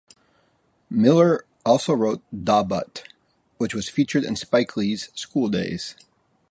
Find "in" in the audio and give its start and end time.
4.23-4.35